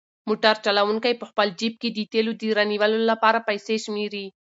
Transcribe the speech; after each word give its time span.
موټر 0.27 0.55
چلونکی 0.65 1.13
په 1.17 1.25
خپل 1.29 1.47
جېب 1.59 1.73
کې 1.81 1.89
د 1.91 1.99
تېلو 2.11 2.31
د 2.39 2.43
رانیولو 2.57 2.99
لپاره 3.11 3.45
پیسې 3.49 3.75
شمېري. 3.85 4.25